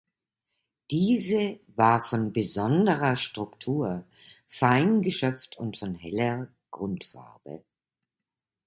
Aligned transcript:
Diese 0.89 1.59
war 1.67 2.01
von 2.01 2.33
besonderer 2.33 3.15
Struktur 3.15 4.03
fein 4.47 5.03
geschöpft 5.03 5.57
und 5.59 5.77
von 5.77 5.93
heller 5.93 6.47
Grundfarbe. 6.71 7.63